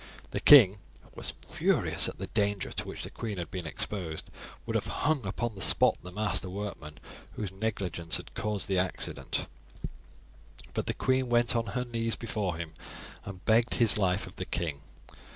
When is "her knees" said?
11.77-12.15